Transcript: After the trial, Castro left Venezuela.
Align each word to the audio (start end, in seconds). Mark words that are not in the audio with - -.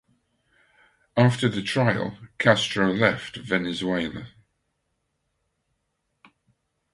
After 1.15 1.47
the 1.47 1.61
trial, 1.61 2.17
Castro 2.39 2.91
left 2.91 3.35
Venezuela. 3.37 4.29